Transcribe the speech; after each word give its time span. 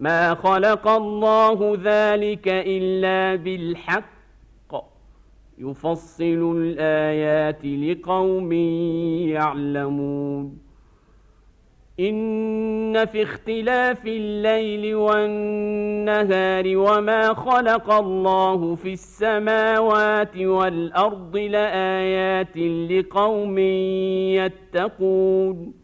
ما 0.00 0.34
خلق 0.34 0.88
الله 0.88 1.78
ذلك 1.82 2.48
الا 2.48 3.42
بالحق. 3.42 4.14
يفصل 5.58 6.56
الايات 6.56 7.64
لقوم 7.64 8.52
يعلمون. 9.32 10.58
ان 12.00 13.04
في 13.06 13.22
اختلاف 13.22 14.06
الليل 14.06 14.94
والنهار 14.94 16.64
وما 16.76 17.34
خلق 17.34 17.92
الله 17.92 18.74
في 18.74 18.92
السماوات 18.92 20.36
والارض 20.36 21.36
لايات 21.36 22.56
لقوم 22.90 23.58
يتقون. 24.38 25.83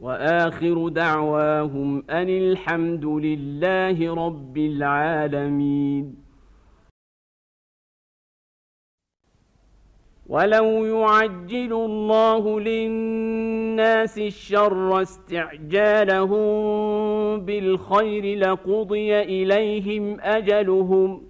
وآخر 0.00 0.88
دعواهم 0.88 2.02
أن 2.10 2.28
الحمد 2.28 3.04
لله 3.04 4.14
رب 4.26 4.58
العالمين. 4.58 6.16
ولو 10.26 10.84
يعجل 10.84 11.72
الله 11.72 12.60
للناس 12.60 14.18
الشر 14.18 15.02
استعجالهم 15.02 16.50
بالخير 17.40 18.38
لقضي 18.38 19.20
إليهم 19.20 20.20
أجلهم 20.20 21.29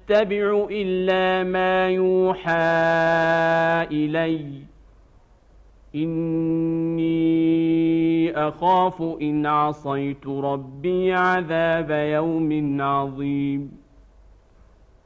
اتبع 0.11 0.67
إلا 0.71 1.43
ما 1.43 1.89
يوحى 1.89 2.51
إلي. 3.91 4.45
إني 5.95 7.11
أخاف 8.47 9.01
إن 9.21 9.45
عصيت 9.45 10.27
ربي 10.27 11.13
عذاب 11.13 11.91
يوم 11.91 12.81
عظيم. 12.81 13.80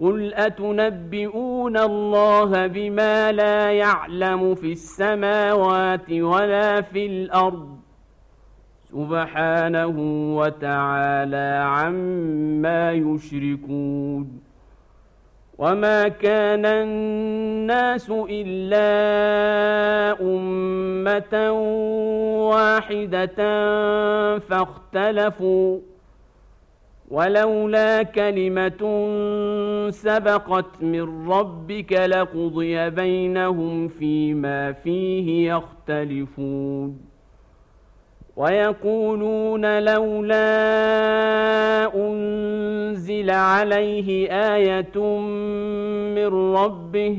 قل 0.00 0.34
اتنبئون 0.34 1.76
الله 1.76 2.66
بما 2.66 3.32
لا 3.32 3.72
يعلم 3.72 4.54
في 4.54 4.72
السماوات 4.72 6.12
ولا 6.12 6.80
في 6.80 7.06
الأرض 7.06 7.76
سبحانه 8.84 9.94
وتعالى 10.36 11.62
عما 11.64 12.92
يشركون 12.92 14.40
وما 15.58 16.08
كان 16.08 16.66
الناس 16.66 18.10
الا 18.10 18.90
امه 20.20 21.50
واحدة 22.50 23.38
فاختلفوا 24.38 25.80
ولولا 27.10 28.02
كلمة 28.02 28.82
سبقت 29.90 30.82
من 30.82 31.30
ربك 31.30 31.92
لقضي 31.92 32.90
بينهم 32.90 33.88
فيما 33.88 34.72
فيه 34.72 35.52
يختلفون. 35.52 37.00
ويقولون 38.36 39.78
لولا 39.78 40.46
أنزل 41.94 43.30
عليه 43.30 44.28
آية 44.30 44.98
من 46.14 46.54
ربه 46.56 47.18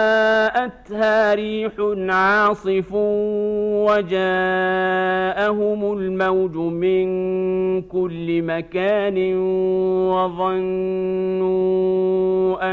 جاءتها 0.00 1.14
ريح 1.34 1.72
عاصف 2.08 2.92
وجاءهم 3.86 4.20
الموج 5.92 6.56
من 6.56 7.06
كل 7.82 8.42
مكان 8.42 9.34
وظنوا 10.10 11.50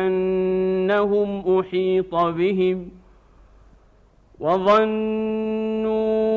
أنهم 0.08 1.60
أحيط 1.60 2.16
بهم 2.16 2.90
وظنوا 4.40 6.37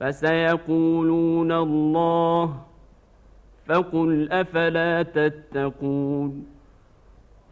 فسيقولون 0.00 1.52
الله 1.52 2.54
فقل 3.66 4.32
أفلا 4.32 5.02
تتقون 5.02 6.46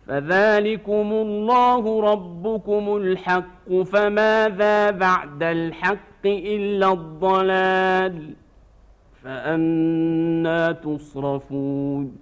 فذلكم 0.06 1.12
الله 1.12 2.12
ربكم 2.12 2.96
الحق 2.96 3.82
فماذا 3.92 4.90
بعد 4.90 5.42
الحق 5.42 6.26
إلا 6.26 6.92
الضلال 6.92 8.34
فأنا 9.24 10.72
تصرفون 10.72 12.16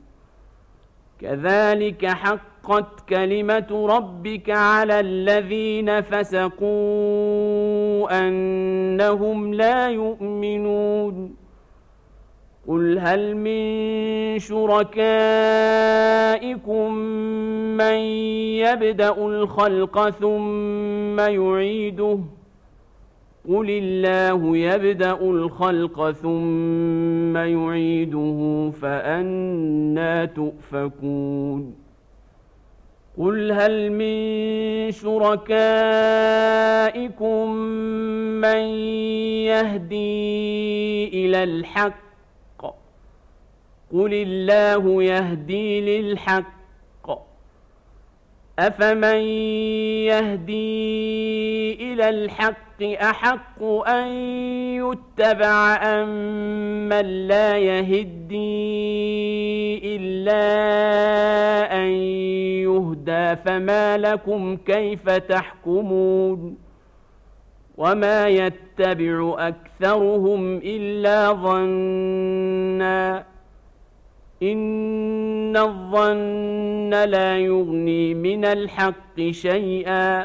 كذلك 1.21 2.07
حقت 2.07 3.09
كلمة 3.09 3.87
ربك 3.97 4.51
على 4.51 5.01
الذين 5.01 6.01
فسقوا 6.01 7.82
أنهم 8.11 9.55
لا 9.55 9.89
يؤمنون 9.89 11.35
قل 12.69 12.99
هل 12.99 13.37
من 13.37 14.39
شركائكم 14.39 14.95
من 17.77 17.95
يبدأ 18.65 19.17
الخلق 19.27 20.11
ثم 20.11 21.21
يعيده 21.21 22.19
قل 23.49 23.71
الله 23.71 24.57
يبدأ 24.57 25.21
الخلق 25.21 26.11
ثم 26.11 27.37
يعيده 27.37 28.71
فانى 28.81 30.27
تؤفكون 30.27 31.82
قل 33.19 33.53
هل 33.53 33.93
من 33.93 34.91
شركائكم 34.93 35.53
من 38.41 38.63
يهدي 39.53 41.09
إلى 41.09 41.45
الحق 41.45 42.03
قل 43.93 44.15
الله 44.15 45.03
يهدي 45.03 45.81
للحق 45.81 46.62
افمن 48.67 49.21
يهدي 50.07 51.75
إلى 51.93 52.09
الحق 52.09 52.83
احق 52.83 53.63
ان 53.89 54.07
يتبع 54.77 55.77
ام 55.83 56.09
من 56.89 57.27
لا 57.27 57.59
يهدي 57.59 58.37
الا 59.97 60.43
ان 61.77 61.89
يهدى 62.67 63.37
فما 63.45 63.99
لكم 63.99 64.57
كيف 64.57 65.11
تحكمون 65.11 66.57
وما 67.77 68.29
يتبع 68.29 69.35
اكثرهم 69.39 70.57
الا 70.57 71.33
ظنّا 71.33 73.25
إن 74.43 75.57
الظن 75.57 76.91
لا 76.91 77.39
يغني 77.39 78.15
من 78.15 78.45
الحق 78.45 79.21
شيئا. 79.31 80.23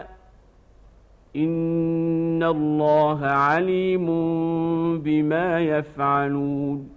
إن 1.36 2.44
الله 2.44 3.26
عليم 3.26 4.08
بما 5.00 5.60
يفعلون. 5.60 6.97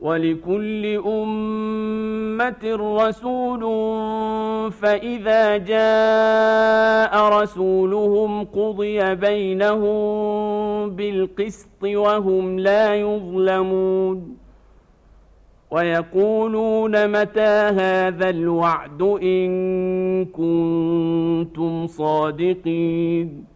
ولكل 0.00 0.86
أمة 1.06 2.62
رسول 2.64 3.62
فإذا 4.72 5.56
جاء 5.56 7.28
رسولهم 7.42 8.44
قضي 8.44 9.14
بينهم 9.14 10.90
بالقسط 10.90 11.82
وهم 11.84 12.58
لا 12.58 12.94
يظلمون. 12.94 14.36
ويقولون 15.70 17.20
متى 17.20 17.70
هذا 17.80 18.30
الوعد 18.30 19.02
إن 19.02 20.24
كنتم 20.24 21.86
صادقين. 21.86 23.55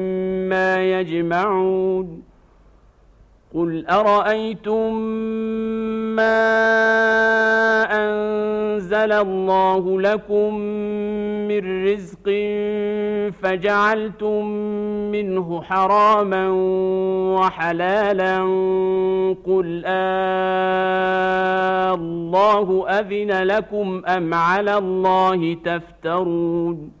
يجمعون 0.53 2.31
قل 3.55 3.87
أرأيتم 3.87 4.93
ما 6.15 6.41
أنزل 7.91 9.11
الله 9.11 10.01
لكم 10.01 10.55
من 11.47 11.85
رزق 11.87 12.29
فجعلتم 13.43 14.45
منه 15.11 15.61
حراما 15.61 16.49
وحلالا 17.39 18.37
قل 19.45 19.83
آه 19.85 21.51
الله 21.93 22.89
أذن 22.89 23.43
لكم 23.43 24.01
أم 24.07 24.33
على 24.33 24.77
الله 24.77 25.53
تفترون 25.53 27.00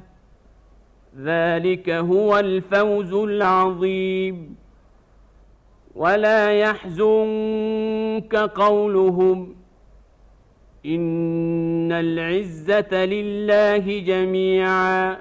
ذلك 1.17 1.89
هو 1.89 2.39
الفوز 2.39 3.13
العظيم. 3.13 4.55
ولا 5.95 6.51
يحزنك 6.51 8.35
قولهم 8.35 9.55
إن 10.85 11.91
العزة 11.91 13.05
لله 13.05 13.99
جميعا 13.99 15.17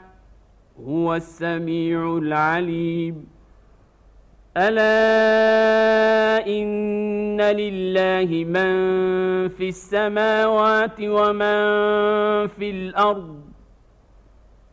هو 0.86 1.14
السميع 1.14 2.16
العليم. 2.16 3.26
ألا 4.56 6.46
إن 6.46 7.40
لله 7.40 8.44
من 8.44 8.72
في 9.48 9.68
السماوات 9.68 11.00
ومن 11.00 11.58
في 12.48 12.70
الأرض 12.70 13.49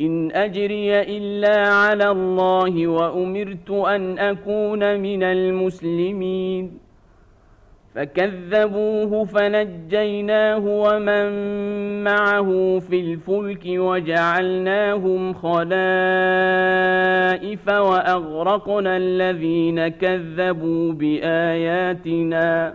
إن 0.00 0.32
أجري 0.32 1.00
إلا 1.00 1.68
على 1.68 2.08
الله 2.10 2.86
وأمرت 2.86 3.70
أن 3.70 4.18
أكون 4.18 5.00
من 5.00 5.22
المسلمين. 5.22 6.84
فكذبوه 7.94 9.24
فنجيناه 9.24 10.58
ومن 10.58 11.28
معه 12.04 12.78
في 12.78 13.00
الفلك 13.00 13.62
وجعلناهم 13.66 15.32
خلائف 15.32 15.68
وأغرقنا 17.68 18.96
الذين 18.96 19.88
كذبوا 19.88 20.92
بآياتنا. 20.92 22.74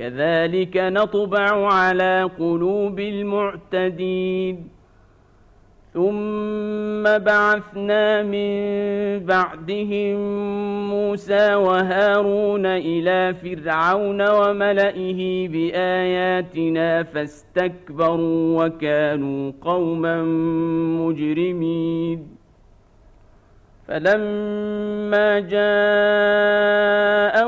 كذلك 0.00 0.76
نطبع 0.76 1.72
على 1.72 2.30
قلوب 2.38 3.00
المعتدين. 3.00 4.68
ثم 5.94 7.02
بعثنا 7.02 8.22
من 8.22 8.50
بعدهم 9.26 10.16
موسى 10.90 11.54
وهارون 11.54 12.66
إلى 12.66 13.34
فرعون 13.34 14.30
وملئه 14.30 15.48
بآياتنا 15.48 17.02
فاستكبروا 17.02 18.66
وكانوا 18.66 19.52
قوما 19.60 20.22
مجرمين. 21.02 22.28
فلما 23.88 25.40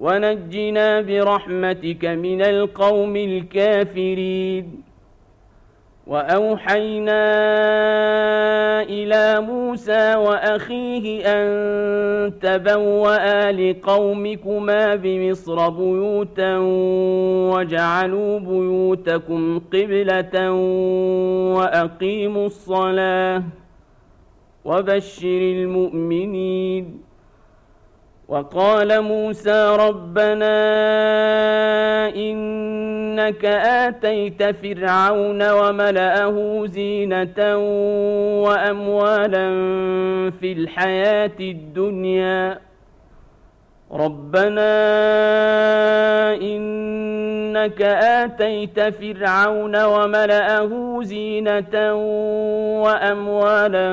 ونجنا 0.00 1.00
برحمتك 1.00 2.04
من 2.04 2.42
القوم 2.42 3.16
الكافرين. 3.16 4.82
وأوحينا 6.06 7.22
إلى 8.82 9.40
موسى 9.40 10.14
وأخيه 10.14 11.22
أن 11.26 12.38
تبوأ 12.40 13.52
لقومكما 13.52 14.94
بمصر 14.94 15.68
بيوتا 15.68 16.58
وجعلوا 17.52 18.38
بيوتكم 18.38 19.58
قبلة 19.58 20.52
وأقيموا 21.56 22.46
الصلاة 22.46 23.42
وبشر 24.64 25.40
المؤمنين. 25.56 27.09
وقال 28.30 29.00
موسى 29.00 29.76
ربنا 29.78 30.56
إنك 32.14 33.44
آتيت 33.44 34.42
فرعون 34.42 35.50
وملأه 35.50 36.66
زينة 36.66 37.56
وأموالا 38.46 39.50
في 40.30 40.52
الحياة 40.52 41.38
الدنيا. 41.40 42.69
ربنا 43.92 44.70
انك 46.34 47.82
اتيت 47.82 48.80
فرعون 48.80 49.84
وملاه 49.84 51.00
زينه 51.02 51.94
واموالا 52.82 53.90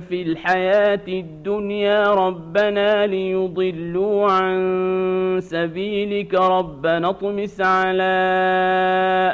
في 0.00 0.22
الحياة 0.22 1.00
الدنيا 1.08 2.10
ربنا 2.10 3.06
ليضلوا 3.06 4.30
عن 4.30 5.38
سبيلك 5.40 6.34
ربنا 6.34 7.08
اطمس 7.10 7.60
على 7.60 8.14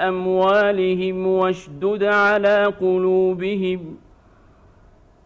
اموالهم 0.09 1.27
واشدد 1.27 2.05
على 2.05 2.65
قلوبهم 2.81 3.97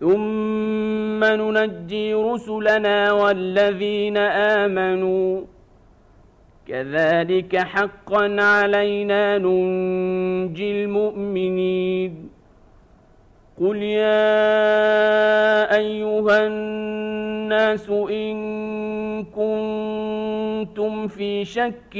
ثم 0.00 1.24
ننجي 1.24 2.14
رسلنا 2.14 3.12
والذين 3.12 4.16
امنوا 4.16 5.42
كذلك 6.68 7.56
حقا 7.56 8.36
علينا 8.40 9.38
ننجي 9.38 10.84
المؤمنين 10.84 12.28
قل 13.60 13.76
يا 13.76 14.16
ايها 15.76 16.46
الناس 16.46 17.90
ان 17.90 18.36
كنتم 19.24 19.87
في 21.08 21.44
شك 21.44 21.96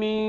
من 0.00 0.28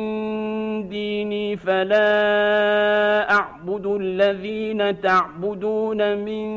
ديني 0.90 1.58
فلا 1.58 3.32
أعبد 3.32 3.86
الذين 3.86 5.02
تعبدون 5.02 6.18
من 6.18 6.48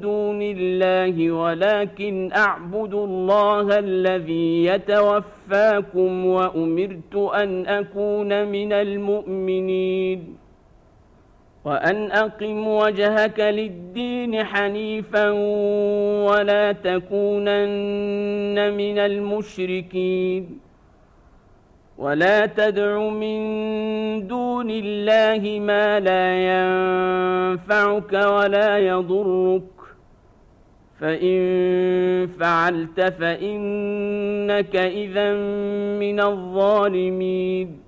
دون 0.00 0.42
الله 0.42 1.30
ولكن 1.30 2.30
أعبد 2.36 2.94
الله 2.94 3.78
الذي 3.78 4.64
يتوفاكم 4.64 6.26
وأمرت 6.26 7.14
أن 7.16 7.66
أكون 7.66 8.48
من 8.48 8.72
المؤمنين. 8.72 10.47
وأن 11.64 12.12
أقم 12.12 12.66
وجهك 12.68 13.40
للدين 13.40 14.44
حنيفا 14.44 15.30
ولا 16.28 16.72
تكونن 16.72 18.56
من 18.74 18.98
المشركين 18.98 20.60
ولا 21.98 22.46
تدع 22.46 23.08
من 23.08 23.40
دون 24.26 24.70
الله 24.70 25.60
ما 25.60 26.00
لا 26.00 26.26
ينفعك 26.50 28.12
ولا 28.12 28.78
يضرك 28.78 29.62
فإن 31.00 31.38
فعلت 32.40 33.00
فإنك 33.00 34.76
اذا 34.76 35.32
من 35.98 36.20
الظالمين 36.20 37.87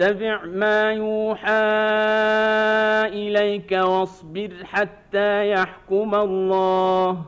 واتبع 0.00 0.44
ما 0.44 0.92
يوحى 0.92 1.50
إليك 3.12 3.72
واصبر 3.72 4.50
حتى 4.64 5.50
يحكم 5.50 6.14
الله 6.14 7.24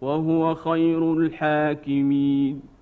وهو 0.00 0.54
خير 0.54 1.12
الحاكمين. 1.12 2.75